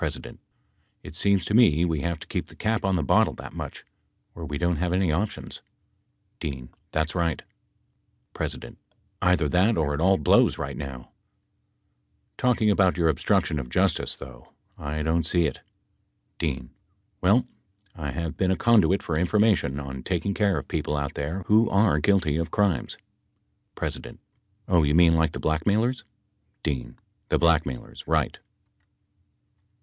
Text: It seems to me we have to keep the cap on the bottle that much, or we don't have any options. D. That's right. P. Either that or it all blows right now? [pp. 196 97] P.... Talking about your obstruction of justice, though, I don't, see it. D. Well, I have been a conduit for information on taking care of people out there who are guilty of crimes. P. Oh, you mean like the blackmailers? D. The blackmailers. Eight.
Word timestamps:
It 1.03 1.15
seems 1.15 1.45
to 1.45 1.53
me 1.53 1.85
we 1.85 2.01
have 2.01 2.17
to 2.21 2.25
keep 2.27 2.47
the 2.47 2.55
cap 2.55 2.83
on 2.83 2.95
the 2.95 3.03
bottle 3.03 3.35
that 3.35 3.53
much, 3.53 3.85
or 4.33 4.43
we 4.47 4.57
don't 4.57 4.77
have 4.77 4.93
any 4.93 5.11
options. 5.11 5.61
D. 6.39 6.69
That's 6.91 7.13
right. 7.13 7.43
P. 8.35 8.47
Either 9.21 9.47
that 9.47 9.77
or 9.77 9.93
it 9.93 10.01
all 10.01 10.17
blows 10.17 10.57
right 10.57 10.75
now? 10.75 11.11
[pp. 12.35 12.41
196 12.41 12.41
97] 12.41 12.41
P.... 12.41 12.41
Talking 12.49 12.71
about 12.71 12.97
your 12.97 13.09
obstruction 13.09 13.59
of 13.59 13.69
justice, 13.69 14.15
though, 14.15 14.51
I 14.75 15.03
don't, 15.03 15.23
see 15.23 15.45
it. 15.45 15.61
D. 16.39 16.63
Well, 17.21 17.45
I 17.95 18.09
have 18.09 18.35
been 18.35 18.49
a 18.49 18.57
conduit 18.57 19.03
for 19.03 19.15
information 19.15 19.79
on 19.79 20.01
taking 20.01 20.33
care 20.33 20.57
of 20.57 20.67
people 20.67 20.97
out 20.97 21.13
there 21.13 21.43
who 21.45 21.69
are 21.69 21.99
guilty 21.99 22.37
of 22.37 22.49
crimes. 22.49 22.97
P. 23.79 23.87
Oh, 24.67 24.81
you 24.81 24.95
mean 24.95 25.13
like 25.13 25.33
the 25.33 25.39
blackmailers? 25.39 26.05
D. 26.63 26.87
The 27.29 27.37
blackmailers. 27.37 28.03
Eight. 28.11 28.39